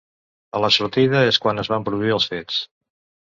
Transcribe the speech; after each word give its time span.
A 0.59 0.61
la 0.63 0.69
sortida 0.77 1.19
és 1.33 1.39
quan 1.45 1.63
es 1.65 1.71
van 1.73 1.87
produir 1.91 2.17
els 2.17 2.27
fets. 2.31 2.57